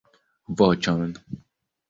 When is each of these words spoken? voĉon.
voĉon. 0.61 1.05